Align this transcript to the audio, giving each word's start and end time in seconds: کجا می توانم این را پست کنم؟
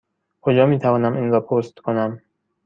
کجا 0.41 0.65
می 0.65 0.79
توانم 0.79 1.13
این 1.13 1.31
را 1.31 1.41
پست 1.41 1.79
کنم؟ 1.79 2.21